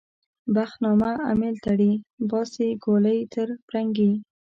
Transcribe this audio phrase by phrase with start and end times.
[0.55, 1.91] بخت نامه امېل تړي-
[2.29, 4.11] باسي ګولۍ تر پرنګي